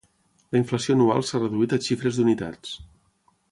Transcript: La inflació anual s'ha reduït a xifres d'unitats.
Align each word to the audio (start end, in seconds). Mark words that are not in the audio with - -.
La 0.55 0.57
inflació 0.61 0.95
anual 0.99 1.27
s'ha 1.29 1.43
reduït 1.43 1.77
a 1.77 1.81
xifres 1.89 2.19
d'unitats. 2.21 2.75